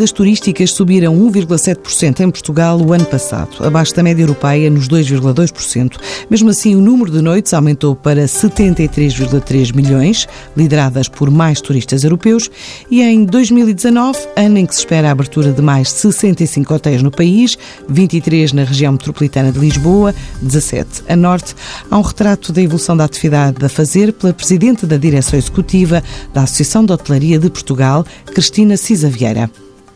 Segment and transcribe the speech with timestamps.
[0.00, 4.88] As dormidas turísticas subiram 1,7% em Portugal o ano passado, abaixo da média europeia nos
[4.88, 5.98] 2,2%.
[6.30, 12.50] Mesmo assim, o número de noites aumentou para 73,3 milhões, lideradas por mais turistas europeus,
[12.90, 17.10] e em 2019, ano em que se espera a abertura de mais 65 hotéis no
[17.10, 17.58] país,
[17.88, 21.54] 23 na região metropolitana de Lisboa, 17 a norte,
[21.90, 26.44] há um retrato da evolução da atividade da fazer pela presidente da direção executiva da
[26.44, 29.50] Associação de Hotelaria de Portugal, Cristina Cisa Vieira.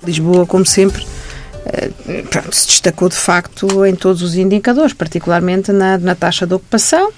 [0.04, 1.04] Lisboa, como sempre,
[1.66, 1.90] eh,
[2.30, 7.10] pronto, se destacou de facto em todos os indicadores, particularmente na, na taxa de ocupação,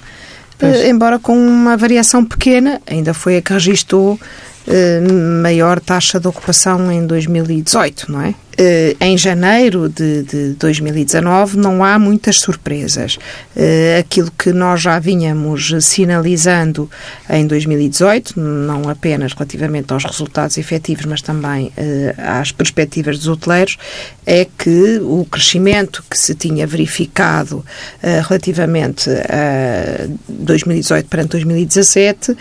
[0.61, 4.19] eh, embora com uma variação pequena, ainda foi a que registrou
[4.67, 5.01] eh,
[5.43, 8.35] maior taxa de ocupação em 2018, não é?
[8.59, 13.19] Eh, em janeiro de, de 2019 não há muitas surpresas.
[13.55, 16.91] Eh, aquilo que nós já vínhamos sinalizando
[17.29, 23.77] em 2018, não apenas relativamente aos resultados efetivos, mas também eh, às perspectivas dos hoteleiros,
[24.25, 27.65] é que o crescimento que se tinha verificado
[28.03, 32.37] relativamente a 2018 perante 2017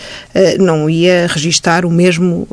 [0.60, 2.48] não ia registar o mesmo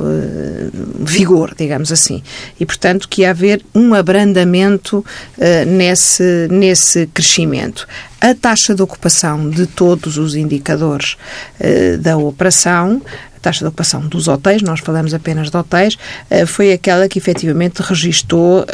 [1.01, 2.23] vigor, digamos assim.
[2.61, 7.86] E, portanto, que haver haver um abrandamento uh, nesse, nesse crescimento.
[8.20, 11.17] A taxa de ocupação de todos os indicadores
[11.61, 13.03] uh, da operação
[13.41, 15.98] taxa de ocupação dos hotéis, nós falamos apenas de hotéis,
[16.31, 18.64] eh, foi aquela que efetivamente registou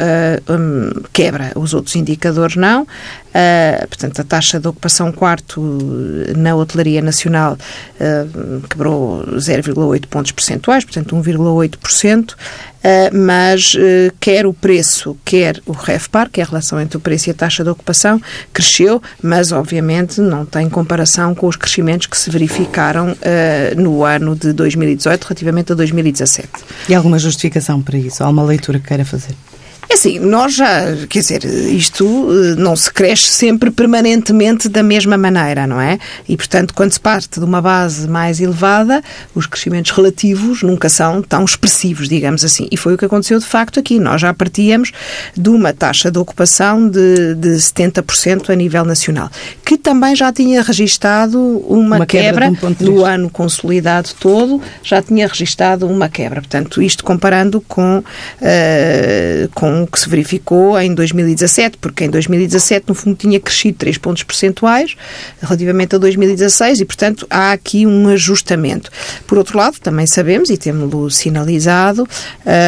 [0.47, 1.53] um, quebra.
[1.55, 2.85] Os outros indicadores não.
[3.29, 5.61] Uh, portanto, a taxa de ocupação quarto
[6.35, 12.35] na hotelaria nacional uh, quebrou 0,8 pontos percentuais, portanto 1,8%, uh,
[13.13, 13.75] mas
[14.19, 17.33] quer o preço, quer o REFPAR, que é a relação entre o preço e a
[17.35, 18.19] taxa de ocupação,
[18.51, 23.15] cresceu, mas obviamente não tem comparação com os crescimentos que se verificaram
[23.77, 26.49] no ano de 2018 relativamente a 2017.
[26.87, 28.23] E alguma justificação para isso?
[28.23, 29.35] Há uma leitura que queira fazer?
[29.89, 35.17] É assim, nós já, quer dizer, isto eh, não se cresce sempre permanentemente da mesma
[35.17, 35.97] maneira, não é?
[36.27, 39.01] E, portanto, quando se parte de uma base mais elevada,
[39.33, 42.67] os crescimentos relativos nunca são tão expressivos, digamos assim.
[42.71, 43.99] E foi o que aconteceu de facto aqui.
[43.99, 44.91] Nós já partíamos
[45.35, 49.31] de uma taxa de ocupação de, de 70% a nível nacional,
[49.65, 55.01] que também já tinha registado uma, uma quebra, quebra um no ano consolidado todo, já
[55.01, 56.41] tinha registado uma quebra.
[56.41, 62.95] Portanto, isto comparando com, uh, com que se verificou em 2017, porque em 2017, no
[62.95, 64.95] fundo, tinha crescido 3 pontos percentuais
[65.41, 68.91] relativamente a 2016 e, portanto, há aqui um ajustamento.
[69.27, 72.07] Por outro lado, também sabemos, e temos-lo sinalizado,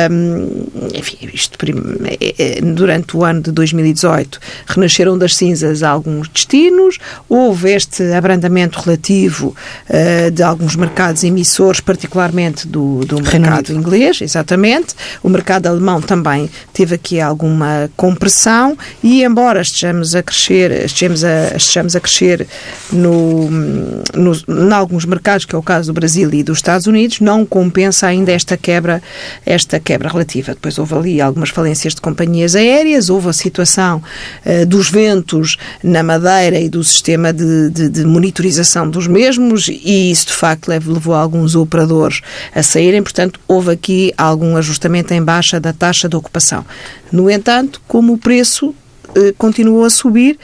[0.10, 1.58] hum, enfim, isto,
[2.06, 6.98] é, é, durante o ano de 2018 renasceram das cinzas alguns destinos,
[7.28, 9.56] houve este abrandamento relativo
[9.90, 14.96] uh, de alguns mercados emissores, particularmente do, do mercado inglês, exatamente.
[15.24, 21.56] O mercado alemão também teve aqui alguma compressão e embora estejamos a crescer, estejamos a,
[21.58, 22.48] estejamos a crescer
[22.92, 27.20] no, no, em alguns mercados, que é o caso do Brasil e dos Estados Unidos,
[27.20, 29.02] não compensa ainda esta quebra,
[29.46, 30.54] esta quebra relativa.
[30.54, 34.02] Depois houve ali algumas falências de companhias aéreas, houve a situação
[34.46, 40.12] uh, dos ventos na Madeira e do sistema de, de, de, monitorização dos mesmos e
[40.12, 42.22] isso de facto levou alguns operadores
[42.54, 46.64] a saírem, portanto houve aqui algum ajustamento em baixa da taxa de ocupação.
[47.12, 48.74] No entanto, como o preço
[49.16, 50.38] eh, continuou a subir,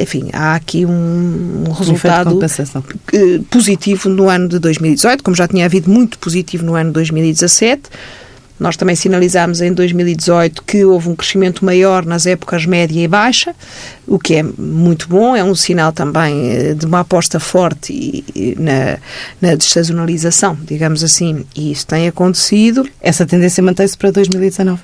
[0.00, 2.38] enfim, há aqui um, um resultado
[3.50, 7.82] positivo no ano de 2018, como já tinha havido muito positivo no ano de 2017.
[8.62, 13.56] Nós também sinalizámos em 2018 que houve um crescimento maior nas épocas média e baixa,
[14.06, 18.24] o que é muito bom, é um sinal também eh, de uma aposta forte
[18.58, 18.98] na,
[19.40, 19.56] na
[20.64, 22.88] digamos assim, e isso tem acontecido.
[23.00, 24.80] Essa tendência mantém-se para 2019?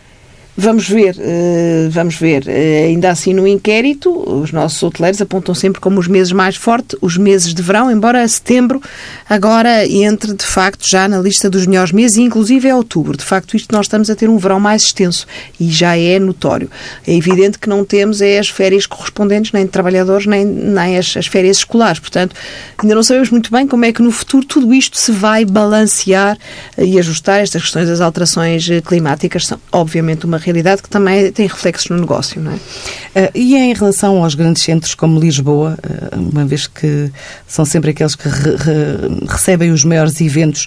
[0.61, 2.43] Vamos ver, uh, vamos ver.
[2.43, 6.99] Uh, ainda assim, no inquérito, os nossos hoteleiros apontam sempre como os meses mais fortes,
[7.01, 8.83] os meses de verão, embora setembro
[9.31, 13.17] agora entre, de facto, já na lista dos melhores meses, inclusive é outubro.
[13.17, 15.29] De facto, isto nós estamos a ter um verão mais extenso
[15.61, 16.69] e já é notório.
[17.07, 21.17] É evidente que não temos é as férias correspondentes, nem de trabalhadores, nem, nem as,
[21.17, 22.01] as férias escolares.
[22.01, 22.35] Portanto,
[22.79, 26.37] ainda não sabemos muito bem como é que no futuro tudo isto se vai balancear
[26.77, 27.43] e ajustar.
[27.43, 32.41] Estas questões das alterações climáticas são, obviamente, uma realidade que também tem reflexos no negócio,
[32.41, 32.55] não é?
[32.55, 37.11] Uh, e em relação aos grandes centros como Lisboa, uh, uma vez que
[37.47, 40.67] são sempre aqueles que re, re, recebem os maiores eventos,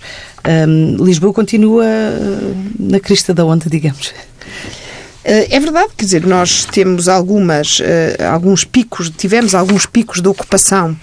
[0.68, 1.86] um, Lisboa continua
[2.80, 4.14] na crista da onda, digamos.
[5.24, 7.80] É verdade, quer dizer, nós temos algumas,
[8.32, 10.98] alguns picos, tivemos alguns picos de ocupação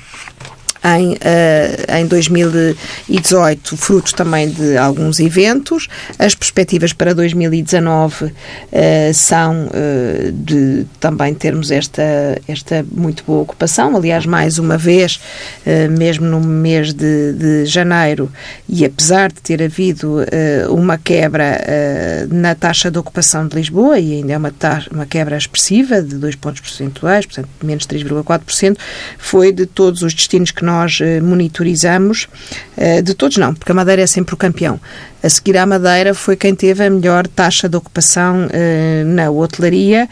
[0.85, 5.89] em, uh, em 2018, fruto também de alguns eventos.
[6.19, 8.33] As perspectivas para 2019 uh,
[8.73, 12.03] eh, são uh, de também termos esta,
[12.47, 13.97] esta muito boa ocupação.
[13.97, 15.21] Aliás, mais uma vez,
[15.91, 18.31] mesmo no mês de, de, janeiro,
[18.69, 20.19] e apesar de ter havido
[20.71, 21.59] uma quebra
[22.31, 24.53] na taxa de ocupação de Lisboa, e ainda é uma,
[24.91, 28.77] uma quebra expressiva de 2 pontos percentuais, portanto, menos 3,4%,
[29.19, 32.29] foi de todos os destinos que nós eh, monitorizamos,
[32.77, 34.79] eh, de todos não, porque a Madeira é sempre o campeão.
[35.23, 40.09] A seguir à Madeira foi quem teve a melhor taxa de ocupação uh, na hotelaria,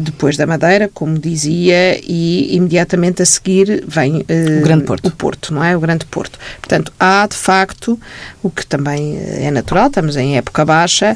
[0.00, 4.24] depois da Madeira, como dizia, e imediatamente a seguir vem
[4.58, 5.08] o Grande Porto.
[5.08, 5.76] O Porto, não é?
[5.76, 6.38] O Grande Porto.
[6.58, 8.00] Portanto, há de facto,
[8.42, 11.14] o que também é natural, estamos em época baixa,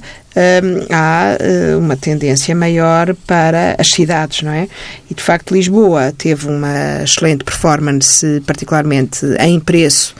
[0.90, 1.36] há
[1.78, 4.68] uma tendência maior para as cidades, não é?
[5.10, 10.14] E de facto Lisboa teve uma excelente performance, particularmente em preço,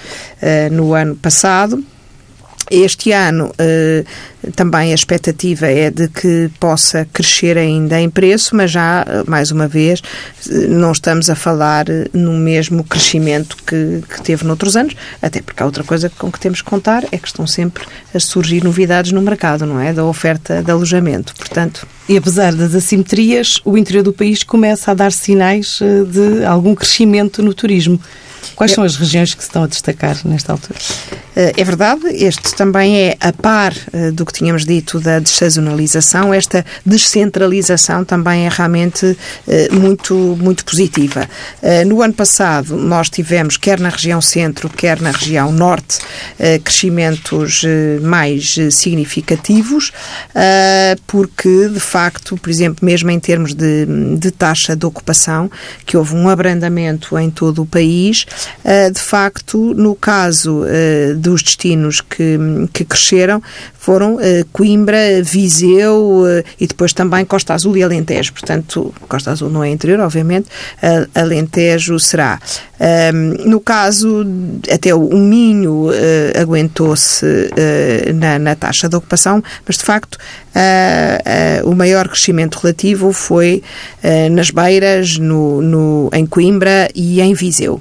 [0.70, 1.82] no ano passado.
[2.70, 4.04] Este ano eh,
[4.56, 9.68] também a expectativa é de que possa crescer ainda em preço, mas já, mais uma
[9.68, 10.02] vez,
[10.68, 15.66] não estamos a falar no mesmo crescimento que, que teve noutros anos, até porque há
[15.66, 19.22] outra coisa com que temos que contar é que estão sempre a surgir novidades no
[19.22, 19.92] mercado, não é?
[19.92, 21.34] Da oferta de alojamento.
[21.36, 21.86] Portanto.
[22.08, 26.74] E apesar das assimetrias, o interior do país começa a dar sinais eh, de algum
[26.74, 28.00] crescimento no turismo.
[28.54, 30.78] Quais são as regiões que se estão a destacar nesta altura?
[31.34, 36.32] Eh, é verdade, este também é a par eh, do que tínhamos dito da dessazonalização,
[36.32, 39.16] esta descentralização também é realmente
[39.48, 41.28] eh, muito, muito positiva.
[41.86, 45.98] No ano passado, nós tivemos, quer na região centro, quer na região norte,
[46.64, 47.62] crescimentos
[48.02, 49.92] mais significativos,
[51.06, 53.86] porque, de facto, por exemplo, mesmo em termos de,
[54.18, 55.50] de taxa de ocupação,
[55.86, 58.26] que houve um abrandamento em todo o país,
[58.92, 60.62] de facto, no caso
[61.16, 62.38] dos destinos que,
[62.72, 63.42] que cresceram
[63.82, 64.20] foram uh,
[64.52, 68.32] Coimbra, Viseu uh, e depois também Costa Azul e Alentejo.
[68.32, 72.38] Portanto, Costa Azul não é interior, obviamente, uh, Alentejo será.
[73.12, 74.24] Um, no caso,
[74.72, 75.88] até o Minho
[76.40, 77.24] aguentou-se
[78.14, 80.18] na, na, taxa de ocupação, mas de facto
[81.64, 83.62] o maior crescimento relativo foi
[84.32, 87.80] nas Beiras, no, no, em Coimbra e em Viseu.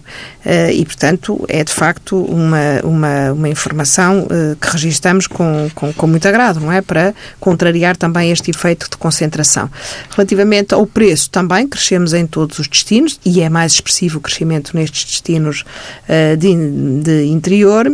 [0.74, 4.28] E, portanto, é de facto uma, uma, uma informação
[4.60, 6.82] que registramos com, com com, muito agrado, não é?
[6.82, 9.70] Para contrariar também este efeito de concentração.
[10.12, 14.76] Relativamente ao preço, também crescemos em todos os destinos e é mais expressivo o crescimento
[14.76, 15.64] nestes destinos
[16.08, 17.92] uh, de, de interior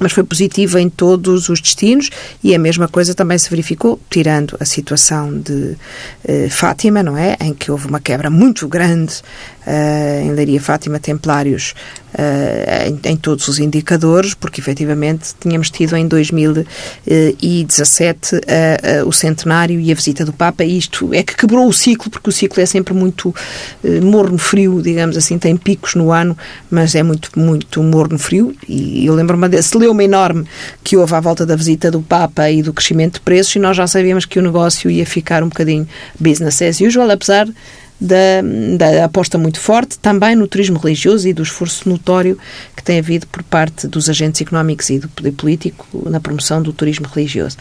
[0.00, 2.10] mas foi positivo em todos os destinos
[2.42, 5.76] e a mesma coisa também se verificou, tirando a situação de
[6.24, 7.36] eh, Fátima, não é?
[7.38, 9.22] Em que houve uma quebra muito grande
[9.66, 11.74] uh, em Leiria Fátima Templários
[12.14, 18.42] uh, em, em, todos os indicadores, porque efetivamente tínhamos tido em 2017 uh,
[19.06, 22.30] o centenário e a visita do Papa, e isto é que quebrou o ciclo, porque
[22.30, 23.34] o ciclo é sempre muito
[24.02, 26.36] morno frio, digamos assim, tem picos no ano,
[26.70, 30.44] mas é muito, muito morno frio, e eu lembro-me desse leuma enorme
[30.82, 33.76] que houve à volta da visita do Papa e do crescimento de preços, e nós
[33.76, 35.86] já sabíamos que o negócio ia ficar um bocadinho
[36.18, 37.48] business as usual, apesar
[38.02, 38.42] da,
[38.76, 42.36] da, aposta muito forte também no turismo religioso e do esforço notório
[42.76, 46.72] que tem havido por parte dos agentes económicos e do poder político na promoção do
[46.72, 47.56] turismo religioso.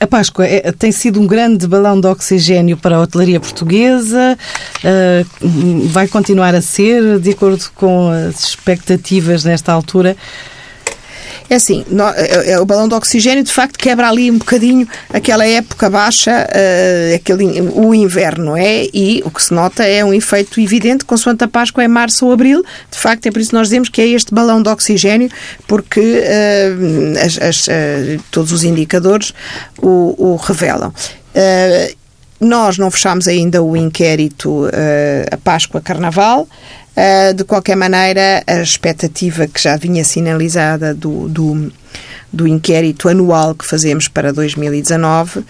[0.00, 4.38] A Páscoa é, tem sido um grande balão de oxigênio para a hotelaria portuguesa,
[4.78, 5.48] uh,
[5.88, 10.16] vai continuar a ser, de acordo com as expectativas nesta altura.
[11.50, 14.86] É assim, no, é, é, o balão de oxigênio de facto quebra ali um bocadinho
[15.12, 18.86] aquela época baixa, uh, aquele, o inverno, é?
[18.92, 22.32] E o que se nota é um efeito evidente, consoante a Páscoa é março ou
[22.32, 25.30] abril, de facto é por isso que nós dizemos que é este balão de oxigênio,
[25.66, 29.32] porque uh, as, as, uh, todos os indicadores
[29.80, 30.92] o, o revelam.
[32.40, 34.66] nós não fechamos ainda o inquérito
[35.32, 36.46] a Páscoa Carnaval,
[36.87, 36.87] Uh,
[37.34, 41.72] de qualquer maneira, a expectativa que já vinha sinalizada do, do
[42.32, 45.44] do inquérito anual que fazemos para 2019, uh,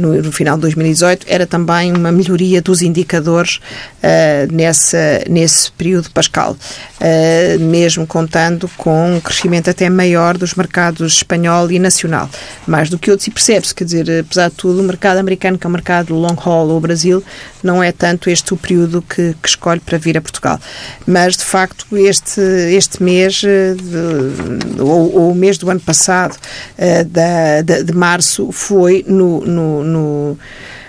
[0.00, 6.52] no, final de 2018, era também uma melhoria dos indicadores uh, nessa, nesse período pascal,
[6.52, 12.30] uh, mesmo contando com um crescimento até maior dos mercados espanhol e nacional,
[12.66, 15.66] mais do que outros, e percebe-se, quer dizer, apesar de tudo, o mercado americano, que
[15.66, 17.22] é o mercado long haul ou Brasil,
[17.62, 20.60] não é tanto este o período que, que escolhe para vir a Portugal.
[21.04, 23.42] Mas, de facto, este, este mês,
[24.78, 30.38] ou o mês do ano passado, uh, da, de, de, março, foi no, no, no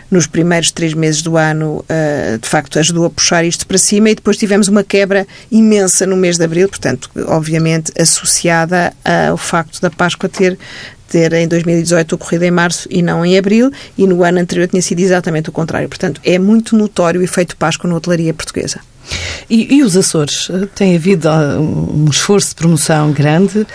[0.09, 4.09] nos primeiros três meses do ano, uh, de facto, ajudou a puxar isto para cima
[4.09, 8.93] e depois tivemos uma quebra imensa no mês de abril, portanto, obviamente associada
[9.29, 10.57] ao facto da Páscoa ter
[11.07, 14.81] ter em 2018 ocorrido em março e não em abril, e no ano anterior tinha
[14.81, 15.87] sido exatamente o contrário.
[15.87, 18.81] Portanto, é muito notório o efeito Páscoa na hotelaria portuguesa.
[19.49, 20.49] E, e, os Açores?
[20.75, 23.65] Tem havido ah, um esforço de promoção grande.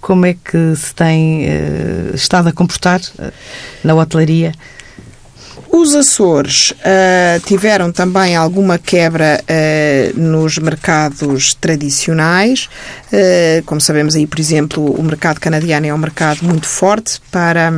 [0.00, 3.32] como é que se tem uh, estado a comportar uh,
[3.82, 4.52] na hotelaria?
[5.76, 12.68] Os Açores uh, tiveram também alguma quebra uh, nos mercados tradicionais.
[13.12, 17.72] Uh, como sabemos aí, por exemplo, o mercado canadiano é um mercado muito forte para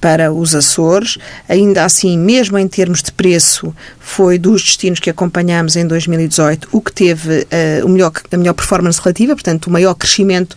[0.00, 1.18] para os Açores.
[1.46, 6.80] Ainda assim, mesmo em termos de preço, foi dos destinos que acompanhamos em 2018 o
[6.80, 10.56] que teve uh, o melhor, a melhor performance relativa, portanto, o maior crescimento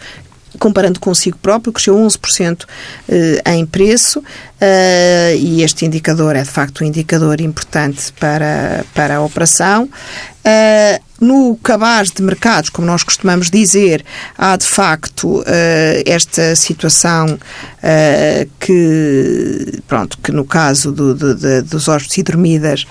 [0.58, 2.66] comparando consigo próprio, cresceu 11%
[3.08, 4.24] eh, em preço
[4.62, 9.90] eh, e este indicador é de facto um indicador importante para, para a operação.
[10.40, 14.06] Uh, no cabaz de mercados, como nós costumamos dizer,
[14.38, 15.44] há de facto uh,
[16.06, 22.86] esta situação uh, que, pronto, que no caso do, do, de, dos hóspedes e dormidas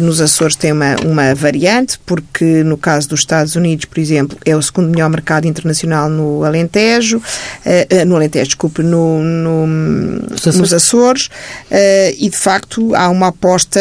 [0.00, 4.54] nos Açores tem uma, uma variante, porque no caso dos Estados Unidos, por exemplo, é
[4.54, 7.20] o segundo melhor mercado internacional no Alentejo,
[8.06, 11.28] no Alentejo, desculpe, no, no nos Açores, nos Açores
[12.18, 13.80] e de facto há uma aposta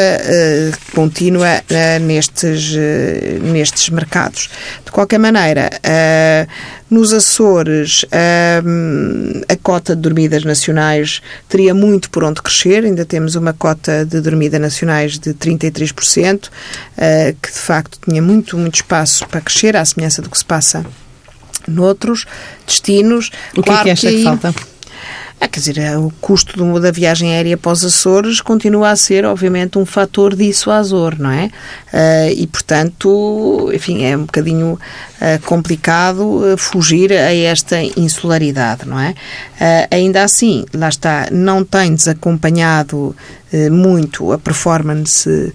[0.93, 1.61] contínua
[2.01, 2.75] nestes
[3.41, 4.49] nestes mercados.
[4.83, 5.69] De qualquer maneira,
[6.89, 13.53] nos Açores, a cota de dormidas nacionais teria muito por onde crescer, ainda temos uma
[13.53, 16.49] cota de dormida nacionais de 33%, uh,
[16.97, 20.45] eh, que de facto tinha muito, muito espaço para crescer, à semelhança do que se
[20.45, 20.85] passa
[21.67, 22.25] noutros
[22.65, 23.31] destinos.
[23.53, 24.55] O que claro é que acha que, que falta?
[25.39, 29.25] Ah, quer dizer, o custo do, da viagem aérea para os Açores continua a ser,
[29.25, 31.51] obviamente, um fator dissuasor, não é?
[31.93, 38.99] Uh, e, portanto, enfim, é um bocadinho uh, complicado uh, fugir a esta insularidade, não
[38.99, 39.13] é?
[39.89, 43.15] ainda assim, lá está, não tem desacompanhado
[43.71, 45.53] muito a performance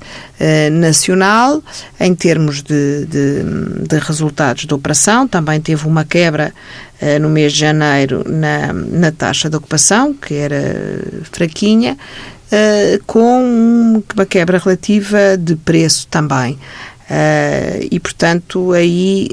[0.73, 1.63] nacional
[1.99, 3.43] em termos de, de,
[3.87, 5.29] de resultados da operação.
[5.29, 6.55] Também teve uma quebra
[7.21, 11.97] no mês de janeiro na, na taxa de ocupação, que era fraquinha,
[12.53, 16.59] uh, com uma quebra relativa de preço também.
[17.11, 19.29] Uh, e, portanto, aí,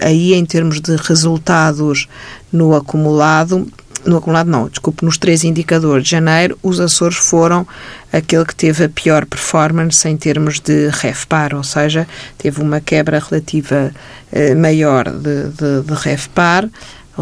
[0.00, 2.08] aí, em termos de resultados
[2.52, 3.68] no acumulado,
[4.04, 7.66] no acumulado não, desculpe, nos três indicadores de janeiro, os Açores foram
[8.12, 12.06] aquele que teve a pior performance em termos de REFPAR, ou seja,
[12.36, 13.92] teve uma quebra relativa
[14.30, 16.68] eh, maior de, de, de REFPAR,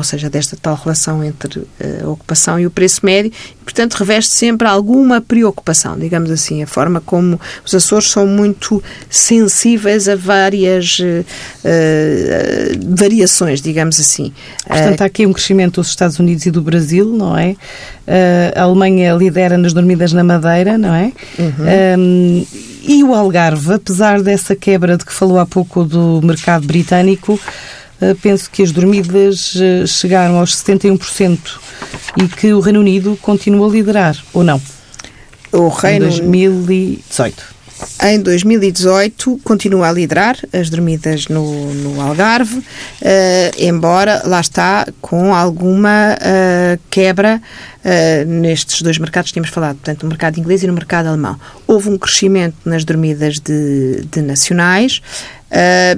[0.01, 3.95] ou seja, desta tal relação entre eh, a ocupação e o preço médio, e, portanto,
[3.95, 10.17] reveste sempre alguma preocupação, digamos assim, a forma como os Açores são muito sensíveis a
[10.17, 11.25] várias uh,
[12.97, 14.33] variações, digamos assim.
[14.67, 17.51] Portanto, há aqui um crescimento dos Estados Unidos e do Brasil, não é?
[17.51, 21.13] Uh, a Alemanha lidera nas dormidas na Madeira, não é?
[21.39, 21.99] Uhum.
[21.99, 22.47] Um,
[22.83, 27.80] e o Algarve, apesar dessa quebra de que falou há pouco do mercado britânico, eh,
[28.23, 31.39] penso que as dormidas eh, chegaram aos 71%
[32.17, 34.61] e que o Reino Unido continua a liderar, ou não?
[35.53, 36.07] O Reino...
[36.07, 37.61] Em 2018.
[38.03, 42.65] Em 2018 continua a liderar as dormidas no, no Algarve, uh,
[43.59, 46.17] embora lá está com alguma
[46.91, 47.41] quebra
[48.27, 51.41] nestes dois mercados que tínhamos falado, portanto, no mercado inglês e no mercado alemão.
[51.67, 55.01] Houve um crescimento nas dormidas de, de nacionais,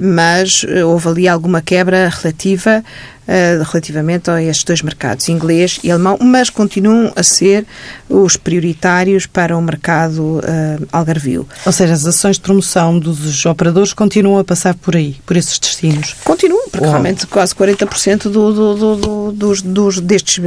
[0.01, 2.83] mas houve ali alguma quebra relativa
[3.27, 7.65] uh, relativamente a estes dois mercados, inglês e alemão, mas continuam a ser
[8.09, 11.47] os prioritários para o mercado uh, algarvio.
[11.65, 15.57] Ou seja, as ações de promoção dos operadores continuam a passar por aí, por esses
[15.59, 16.15] destinos?
[16.23, 20.39] Continuam, porque realmente quase 40% do, do, do, do, dos, dos, destes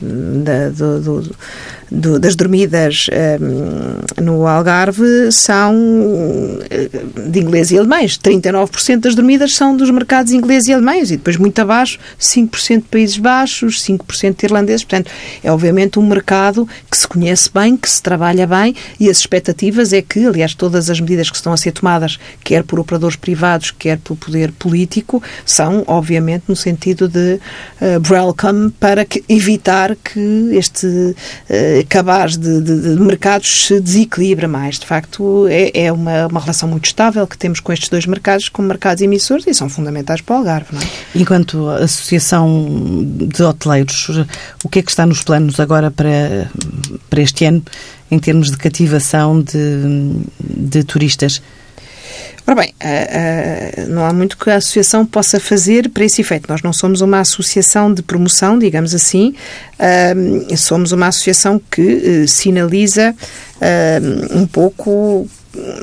[0.00, 1.36] da, do, do
[1.92, 3.06] do, das dormidas
[3.40, 5.74] um, no Algarve são
[6.70, 6.88] eh,
[7.28, 8.18] de inglês e alemães.
[8.18, 12.88] 39% das dormidas são dos mercados inglês e alemães e depois muito abaixo 5% de
[12.88, 14.84] Países Baixos, 5% de irlandeses.
[14.84, 15.10] Portanto,
[15.42, 19.92] é obviamente um mercado que se conhece bem, que se trabalha bem e as expectativas
[19.92, 23.70] é que, aliás, todas as medidas que estão a ser tomadas, quer por operadores privados,
[23.72, 27.40] quer pelo poder político, são, obviamente, no sentido de
[27.80, 31.14] uh, welcome para que, evitar que este uh,
[31.88, 34.78] cabaz de, de, de, mercados se desequilibre mais.
[34.78, 38.48] De facto, é, é uma, uma relação muito estável que temos com estes dois mercados,
[38.48, 40.68] como mercados emissores, e são fundamentais para o Algarve.
[40.72, 40.84] Não é?
[41.14, 42.11] Enquanto Associação
[43.26, 44.08] de Hoteleiros,
[44.64, 46.50] o que é que está nos planos agora para,
[47.08, 47.62] para este ano,
[48.10, 51.42] em termos de cativação de, de turistas?
[52.44, 56.48] Ora bem, uh, uh, não há muito que a associação possa fazer para esse efeito.
[56.48, 59.34] Nós não somos uma associação de promoção, digamos assim,
[59.78, 63.14] uh, somos uma associação que sinaliza
[64.32, 65.28] um pouco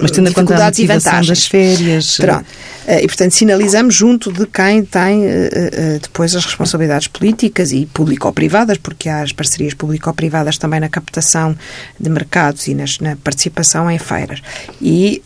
[0.01, 2.17] mas tendo em conta a motivação das férias.
[2.17, 2.45] Pronto.
[2.87, 7.85] Eh, e, portanto, sinalizamos junto de quem tem eh, eh, depois as responsabilidades políticas e
[7.85, 11.55] público-privadas, porque há as parcerias público-privadas também na captação
[11.99, 14.41] de mercados e nas, na participação em feiras.
[14.81, 15.21] E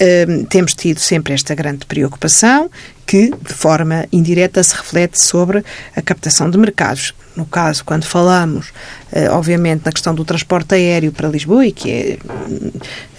[0.50, 2.70] temos tido sempre esta grande preocupação
[3.06, 5.64] que, de forma indireta, se reflete sobre
[5.96, 7.14] a captação de mercados.
[7.36, 8.72] No caso, quando falamos,
[9.32, 12.20] obviamente, na questão do transporte aéreo para Lisboa, e que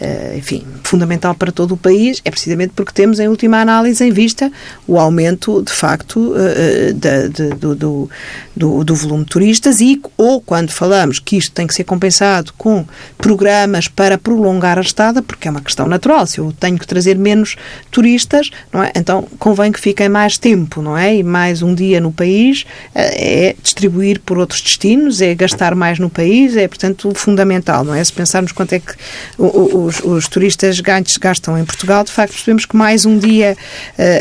[0.00, 4.12] é, enfim, fundamental para todo o país, é precisamente porque temos, em última análise, em
[4.12, 4.50] vista
[4.87, 10.71] o aumento, de facto, eh, eh, do, do, do, volume de turistas e, ou quando
[10.71, 12.85] falamos que isto tem que ser compensado com
[13.18, 17.16] programas para prolongar a estada, porque é uma questão natural, se eu tenho que trazer
[17.16, 17.56] menos
[17.90, 18.92] turistas, não é?
[18.94, 21.16] então convém que fiquem mais tempo, não é?
[21.16, 23.56] E mais um dia no país eh, é
[24.05, 28.05] distribuir por outros destinos, é gastar mais no país, é, portanto, fundamental, não é?
[28.05, 28.93] Se pensarmos quanto é que
[29.39, 33.57] os, os turistas gastam em Portugal, de facto, percebemos que mais um dia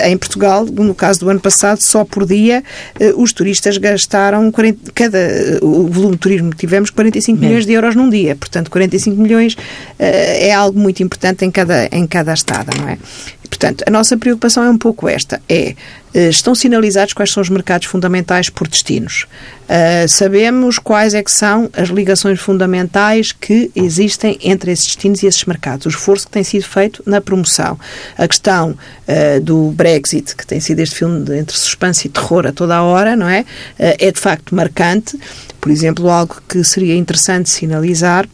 [0.06, 2.63] em Portugal, no caso do ano passado, só por dia
[3.00, 5.18] eh, os turistas gastaram 40, cada
[5.62, 7.50] o volume de turismo que tivemos 45 Bem.
[7.50, 8.36] milhões de euros num dia.
[8.36, 9.58] Portanto, 45 milhões
[10.00, 12.98] é algo muito importante em cada em cada estada, não é?
[13.53, 15.75] Portanto, a nossa preocupação é um pouco esta: é
[16.12, 19.27] eh, estão sinalizados quais são os mercados fundamentais por destinos.
[19.63, 25.27] Uh, sabemos quais é que são as ligações fundamentais que existem entre esses destinos e
[25.27, 25.86] esses mercados.
[25.86, 27.80] O esforço que tem sido feito na promoção.
[28.17, 32.47] A questão uh, do Brexit, que tem sido este filme de, entre suspense e terror
[32.47, 33.41] a toda a hora, não é?
[33.41, 35.17] Uh, é de facto marcante.
[35.62, 38.28] Por exemplo, algo que seria interessante sinalizar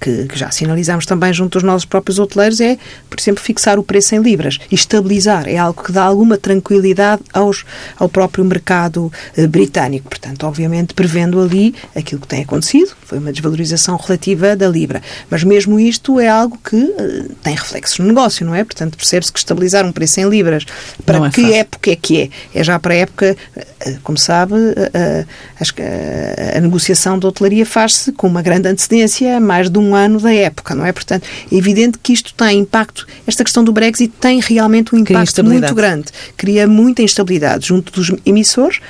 [0.00, 3.82] que, que, já sinalizamos também junto dos nossos próprios hoteleiros, é, por exemplo, fixar o
[3.82, 5.48] preço em libras e estabilizar.
[5.48, 7.64] É algo que dá alguma tranquilidade aos,
[7.98, 10.08] ao próprio mercado eh, britânico.
[10.08, 15.02] Portanto, obviamente, prevendo ali aquilo que tem acontecido, foi uma desvalorização relativa da libra.
[15.30, 18.64] Mas mesmo isto é algo que eh, tem reflexos no negócio, não é?
[18.64, 20.64] Portanto, percebe-se que estabilizar um preço em libras
[21.04, 21.54] para é que fácil.
[21.54, 22.30] época é que é?
[22.54, 25.24] É já para a época, eh, como sabe, a,
[25.62, 30.32] a, a negociação da hotelaria faz-se com uma grande antecedência, mais de um ano da
[30.32, 30.92] época, não é?
[30.92, 35.44] Portanto, é evidente que isto tem impacto, esta questão do Brexit tem realmente um impacto
[35.44, 38.80] muito grande, cria muita instabilidade junto dos emissores,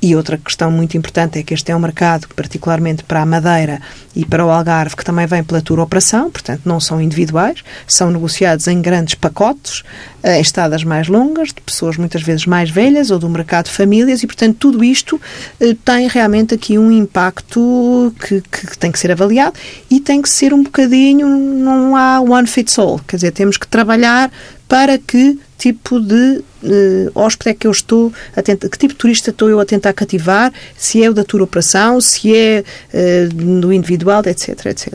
[0.00, 3.80] e outra questão muito importante é que este é um mercado, particularmente para a Madeira
[4.14, 8.10] e para o Algarve, que também vem pela tour operação, portanto não são individuais, são
[8.10, 9.82] negociados em grandes pacotes,
[10.22, 13.72] eh, em estadas mais longas, de pessoas muitas vezes mais velhas ou do mercado de
[13.72, 15.20] famílias, e portanto tudo isto
[15.60, 19.58] eh, tem realmente aqui um impacto que, que tem que ser avaliado
[19.90, 23.66] e tem que ser um bocadinho, não há one fits all, quer dizer, temos que
[23.66, 24.30] trabalhar
[24.68, 28.98] para que tipo de uh, hóspede é que eu estou a tentar, que tipo de
[28.98, 33.60] turista estou eu a tentar cativar, se é o da tour operação, se é uh,
[33.60, 34.94] do individual, etc, etc.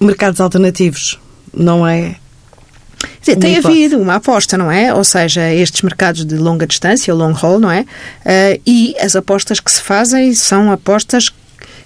[0.00, 1.18] Mercados alternativos,
[1.52, 2.16] não é?
[3.20, 4.92] Dizer, tem havido uma aposta, não é?
[4.92, 7.82] Ou seja, estes mercados de longa distância, long haul, não é?
[7.82, 11.28] Uh, e as apostas que se fazem são apostas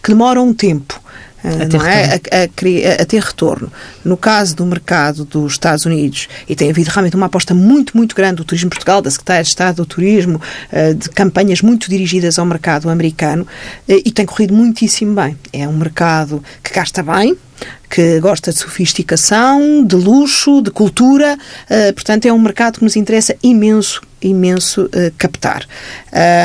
[0.02, 1.02] que demoram um tempo
[1.44, 2.14] a ter, é?
[2.14, 3.70] a, a, a, ter retorno.
[4.04, 8.14] No caso do mercado dos Estados Unidos, e tem havido realmente uma aposta muito, muito
[8.14, 12.38] grande do Turismo Portugal, da Secretaria de Estado do Turismo, eh, de campanhas muito dirigidas
[12.38, 13.46] ao mercado americano,
[13.88, 15.36] eh, e tem corrido muitíssimo bem.
[15.52, 17.36] É um mercado que gasta bem,
[17.90, 22.96] que gosta de sofisticação, de luxo, de cultura, uh, portanto é um mercado que nos
[22.96, 25.66] interessa imenso imenso uh, captar.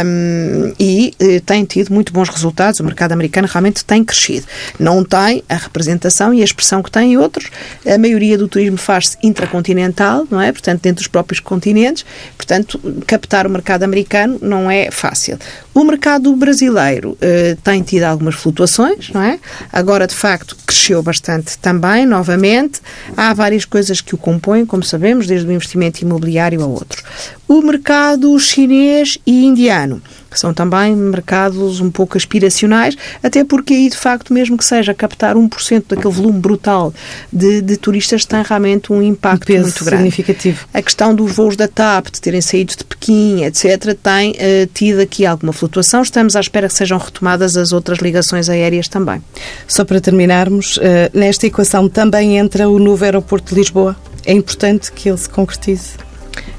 [0.06, 2.80] Um, e uh, tem tido muito bons resultados.
[2.80, 4.46] O mercado americano realmente tem crescido.
[4.80, 7.50] Não tem a representação e a expressão que tem outros.
[7.86, 10.52] A maioria do turismo faz-se intracontinental, não é?
[10.52, 12.06] Portanto, dentro dos próprios continentes.
[12.36, 15.38] Portanto, captar o mercado americano não é fácil.
[15.74, 17.18] O mercado brasileiro
[17.64, 19.40] tem tido algumas flutuações, não é?
[19.72, 22.82] Agora, de facto, cresceu bastante também, novamente.
[23.16, 27.04] Há várias coisas que o compõem, como sabemos, desde o investimento imobiliário a outros.
[27.48, 30.02] O mercado chinês e indiano
[30.40, 35.36] são também mercados um pouco aspiracionais, até porque aí, de facto, mesmo que seja captar
[35.36, 36.94] 1% daquele volume brutal
[37.32, 40.04] de, de turistas, tem realmente um impacto um muito grande.
[40.04, 40.68] significativo.
[40.74, 44.36] A questão dos voos da TAP, de terem saído de Pequim, etc., tem uh,
[44.74, 46.02] tido aqui alguma flutuação.
[46.02, 49.22] Estamos à espera que sejam retomadas as outras ligações aéreas também.
[49.68, 50.82] Só para terminarmos, uh,
[51.14, 53.96] nesta equação também entra o novo aeroporto de Lisboa.
[54.26, 56.07] É importante que ele se concretize.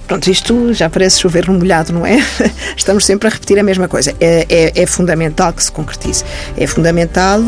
[0.09, 2.17] Pronto, isto já parece chover no molhado, não é?
[2.75, 4.15] Estamos sempre a repetir a mesma coisa.
[4.19, 6.25] É, é, é fundamental que se concretize.
[6.57, 7.41] É fundamental,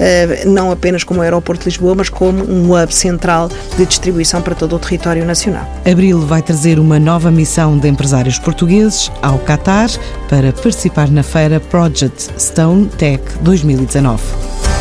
[0.00, 4.56] eh, não apenas como aeroporto de Lisboa, mas como um hub central de distribuição para
[4.56, 5.64] todo o território nacional.
[5.88, 9.88] Abril vai trazer uma nova missão de empresários portugueses ao Qatar
[10.28, 14.77] para participar na feira Project Stone Tech 2019.